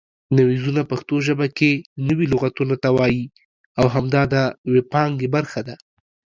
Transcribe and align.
نویزونه 0.37 0.81
پښتو 0.91 1.15
ژبه 1.27 1.47
کې 1.57 1.71
نوي 2.07 2.25
لغتونو 2.33 2.75
ته 2.83 2.89
وایي 2.97 3.23
او 3.79 3.85
همدا 3.95 4.21
د 4.33 4.35
وییپانګې 4.71 5.27
برخه 5.35 5.61
ده 5.67 5.75